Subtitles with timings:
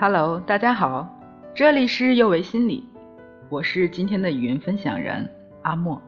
[0.00, 1.08] Hello，大家好，
[1.56, 2.84] 这里是幼为心理，
[3.48, 5.28] 我是今天的语音分享人
[5.62, 6.00] 阿莫。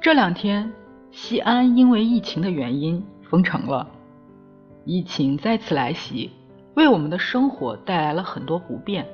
[0.00, 0.72] 这两天，
[1.10, 3.86] 西安因为疫情的原因封城了，
[4.86, 6.30] 疫情再次来袭，
[6.76, 9.06] 为我们的生活带来了很多不便。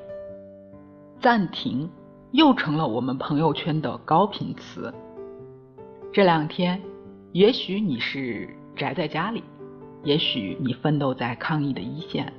[1.18, 1.90] 暂停
[2.30, 4.94] 又成了我们朋友圈的高频词。
[6.12, 6.80] 这两天，
[7.32, 9.42] 也许你是宅在家里。
[10.04, 12.30] 也许你奋斗在抗疫的一线，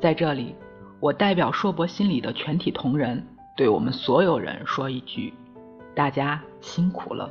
[0.00, 0.54] 在这里，
[0.98, 3.22] 我代表硕博心理的全体同仁，
[3.54, 5.34] 对我们所有人说一句：
[5.94, 7.30] 大家辛苦了。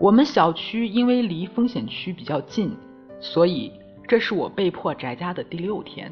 [0.00, 2.74] 我们小区因为离风险区比较近，
[3.20, 3.70] 所以
[4.08, 6.10] 这是我被迫宅家的第六天。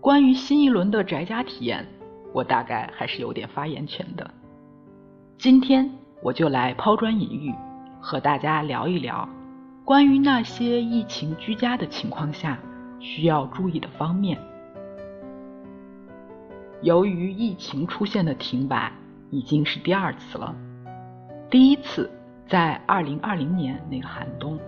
[0.00, 1.84] 关于新一轮的宅家体验，
[2.32, 4.30] 我大概还是有点发言权的。
[5.36, 5.90] 今天
[6.22, 7.52] 我就来抛砖引玉。
[8.04, 9.26] 和大家聊一聊
[9.82, 12.58] 关于那些疫情居家的情况下
[13.00, 14.38] 需要注意的方面。
[16.82, 18.92] 由于疫情出现的停摆
[19.30, 20.54] 已经是第二次了，
[21.48, 22.10] 第一次
[22.46, 24.58] 在二零二零年那个寒冬，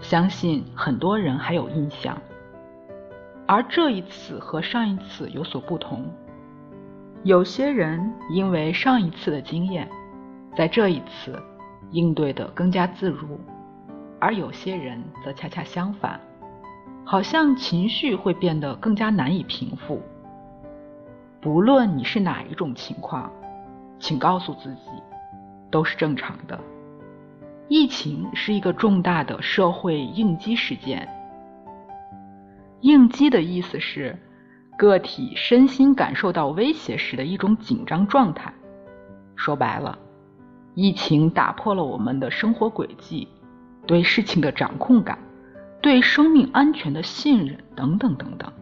[0.00, 2.20] 相信很多人还有印象。
[3.46, 6.04] 而这一次和上一次有所不同，
[7.22, 9.88] 有些人因为上一次的经验，
[10.56, 11.40] 在这一次。
[11.90, 13.38] 应对的更加自如，
[14.20, 16.20] 而有些人则恰恰相反，
[17.04, 20.02] 好像情绪会变得更加难以平复。
[21.40, 23.30] 不论你是哪一种情况，
[23.98, 24.90] 请告诉自己，
[25.70, 26.58] 都是正常的。
[27.68, 31.08] 疫情是一个重大的社会应激事件。
[32.80, 34.16] 应激的意思是
[34.76, 38.52] 个体身心感受到威胁时的一种紧张状态。
[39.36, 39.98] 说白了。
[40.80, 43.26] 疫情打破了我们的生活轨迹，
[43.84, 45.18] 对事情的掌控感，
[45.82, 48.52] 对生命安全的信任等等等等。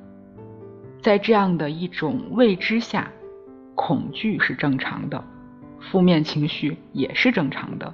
[1.02, 3.12] 在这样的一种未知下，
[3.74, 5.22] 恐惧是正常的，
[5.78, 7.92] 负面情绪也是正常的。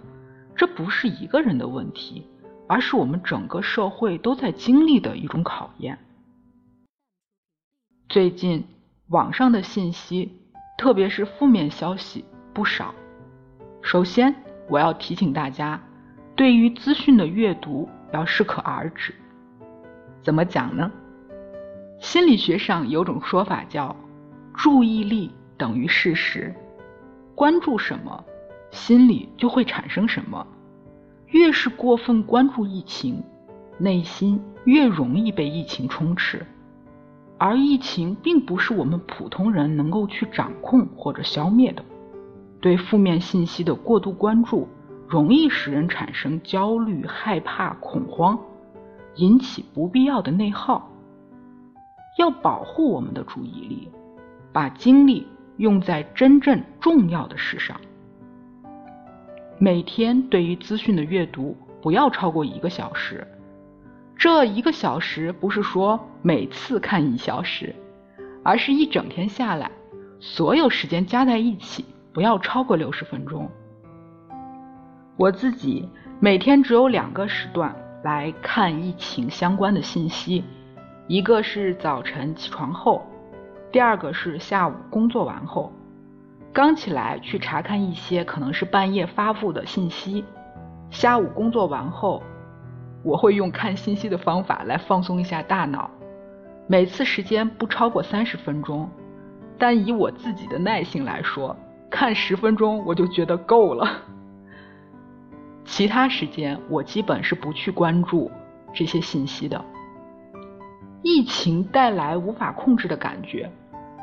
[0.55, 2.25] 这不是一个人的问题，
[2.69, 5.99] 而是我们整个社会都在经历的一种考验。
[8.09, 8.63] 最近
[9.09, 10.31] 网上的信息，
[10.79, 12.25] 特别是负面消息
[12.55, 12.95] 不少。
[13.93, 14.35] 首先，
[14.71, 15.79] 我要提醒大家，
[16.35, 19.15] 对于资讯的阅读要适可而止。
[20.23, 20.91] 怎么讲呢？
[22.01, 23.95] 心理学上有种说法叫
[24.57, 26.55] “注意力等于事实”，
[27.37, 28.25] 关注什么，
[28.71, 30.47] 心里就会产生什么。
[31.27, 33.23] 越是过分关注疫情，
[33.77, 36.47] 内心越容易被疫情充斥。
[37.37, 41.85] 而疫情并不是我们普通人能够去掌控或者消灭的。
[42.63, 44.69] 对负面信息的过度关注，
[45.09, 48.39] 容易使人产生焦虑、害怕、恐慌，
[49.17, 50.89] 引起不必要的内耗。
[52.19, 53.89] 要保护我们的注意力，
[54.53, 57.79] 把精力用在真正重要的事上。
[59.59, 63.27] 每天对于资讯的阅读不要超过一个小时。
[64.17, 67.75] 这一个小时不是说每次看一小时，
[68.45, 69.71] 而是一整天下来，
[70.21, 71.85] 所有时间加在一起。
[72.13, 73.49] 不要超过六十分钟。
[75.17, 75.89] 我自己
[76.21, 80.45] 每天只有两个时段来看疫情相关的信息，
[81.07, 83.03] 一个是早晨起床后，
[83.71, 85.73] 第二个是下午工作完后。
[86.53, 90.25] 刚起来去查看一些可能是半夜发布的信息，
[90.91, 92.23] 下午工作完后，
[93.03, 95.91] 我会用看信息的方法来放松一下大脑。
[96.67, 98.89] 每次时间不超过三十分钟，
[99.59, 101.57] 但以我自己的耐性来说。
[101.93, 103.87] 看十分钟我就觉得够了，
[105.67, 108.31] 其他时间我基本是不去关注
[108.73, 109.63] 这些信息的。
[111.03, 113.49] 疫情带来无法控制的感觉，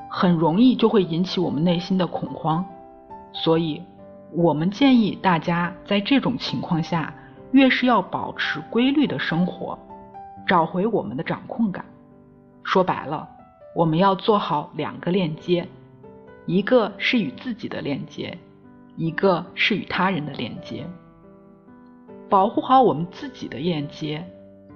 [0.10, 2.64] 很容易就会引起我们内心的恐慌，
[3.34, 3.82] 所以
[4.32, 7.12] 我们建议大家在这种情况下，
[7.52, 9.78] 越是要保持规律的生活，
[10.46, 11.84] 找回我们的掌控感。
[12.64, 13.28] 说白了，
[13.76, 15.68] 我们要做好两个链接。
[16.50, 18.36] 一个是与自己的链接，
[18.98, 20.84] 一个是与他人的链接。
[22.28, 24.28] 保护好我们自己的链接，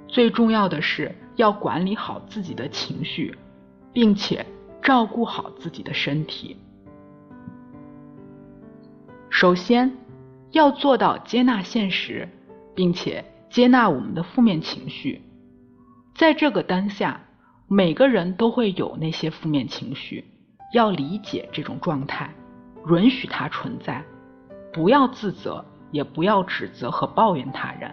[0.07, 3.35] 最重要的是要管理好自己的情绪，
[3.91, 4.45] 并且
[4.83, 6.55] 照顾好自己的身体。
[9.31, 9.97] 首先，
[10.51, 12.29] 要做到接纳现实，
[12.75, 15.23] 并且接纳我们的负面情绪。
[16.13, 17.25] 在这个当下，
[17.67, 20.25] 每个人都会有那些负面情绪。
[20.73, 22.33] 要理解这种状态，
[22.89, 24.03] 允许它存在，
[24.73, 27.89] 不要自责，也不要指责和抱怨他人。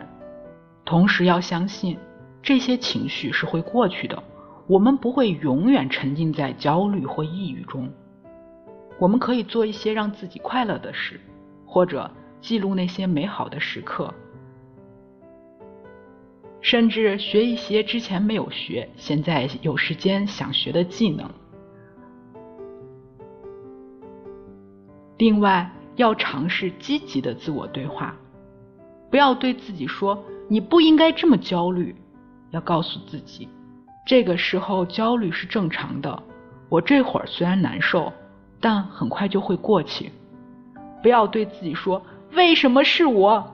[0.85, 1.99] 同时要相信，
[2.43, 4.21] 这些情绪是会过去的。
[4.67, 7.91] 我们不会永远沉浸在焦虑或抑郁中。
[8.99, 11.21] 我们可以做一些让自己快乐的事，
[11.67, 12.11] 或者
[12.41, 14.13] 记录那些美好的时刻，
[16.63, 21.29] 甚至学一些之前没有学、现在有时间想学的技能。
[25.21, 28.17] 另外，要尝试积极的自我对话，
[29.11, 31.95] 不要对自己说“你不应该这么焦虑”，
[32.53, 33.47] 要告诉自己。
[34.07, 36.23] 这个时候焦虑是正常的，
[36.71, 38.11] 我这会儿虽然难受，
[38.63, 40.11] 但很快就会过去。
[41.03, 42.03] 不要对自己说
[42.33, 43.47] 为什么是我，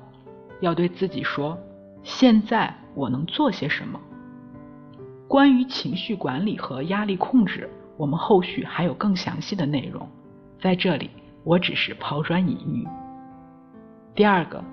[0.60, 1.58] 要对自己说
[2.04, 4.00] 现在我能做些什么。
[5.26, 10.08] 关于情绪管理和压力控制，我们后续还有更详细的内容，
[10.60, 11.10] 在这里
[11.46, 12.84] 我只是抛砖引玉。
[14.16, 14.64] 第二个，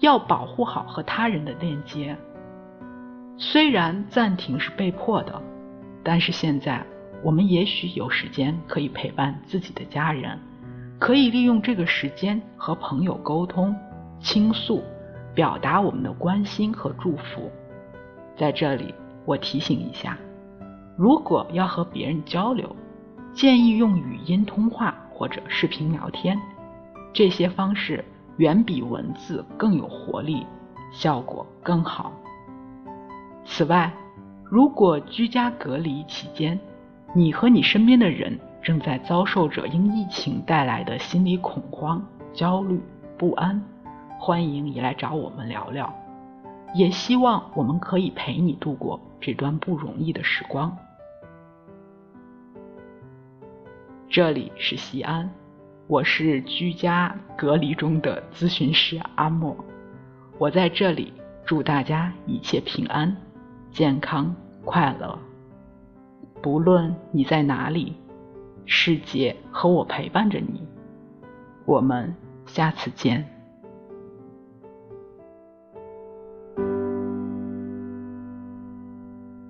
[0.00, 2.16] 要保护好和他人的链接。
[3.36, 5.40] 虽然暂停是被迫的，
[6.02, 6.84] 但是现在
[7.22, 10.36] 我们也许有时间可以陪伴自己的家人，
[10.98, 13.72] 可以利用这个时间和朋友沟通、
[14.18, 14.82] 倾诉、
[15.32, 17.48] 表达我们的关心和祝福。
[18.36, 18.92] 在这里，
[19.24, 20.18] 我提醒一下：
[20.98, 22.74] 如果要和别人交流，
[23.32, 26.38] 建议用语音通话或者视频聊天，
[27.10, 28.04] 这些方式
[28.36, 30.46] 远比文字更有活力，
[30.92, 32.12] 效果更好。
[33.46, 33.90] 此外，
[34.44, 36.60] 如果居家隔离期间，
[37.14, 42.04] 你和你身边的人正在遭受着因疫情带来的心理恐慌、
[42.34, 42.78] 焦虑、
[43.16, 43.58] 不安，
[44.20, 45.90] 欢迎你来找我们聊聊，
[46.74, 50.76] 也希望我们可以陪你度过这段不容易的时光。
[54.16, 55.30] 这里是西安，
[55.88, 59.54] 我是居家隔离中的咨询师阿莫，
[60.38, 61.12] 我在这里
[61.44, 63.14] 祝大家一切平安。
[63.70, 64.34] 健康
[64.64, 65.18] 快乐，
[66.40, 67.94] 不论你在哪里，
[68.64, 70.66] 世界和我陪伴着你。
[71.66, 72.16] 我们
[72.46, 73.35] 下次见。